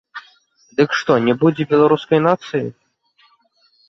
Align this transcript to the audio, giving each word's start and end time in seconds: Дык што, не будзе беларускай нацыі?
Дык 0.77 0.95
што, 1.01 1.17
не 1.27 1.35
будзе 1.43 1.63
беларускай 1.73 2.19
нацыі? 2.29 2.63